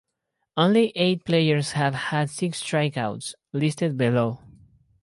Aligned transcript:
Only 0.57 0.91
eight 0.95 1.25
players 1.25 1.73
have 1.73 1.93
had 1.93 2.31
six 2.31 2.59
strikeouts, 2.63 3.35
listed 3.53 3.97
below. 3.99 4.39